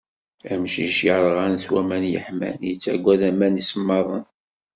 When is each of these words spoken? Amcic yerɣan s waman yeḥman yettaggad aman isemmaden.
Amcic 0.51 0.97
yerɣan 1.05 1.53
s 1.63 1.65
waman 1.71 2.03
yeḥman 2.13 2.57
yettaggad 2.69 3.21
aman 3.29 3.61
isemmaden. 3.61 4.25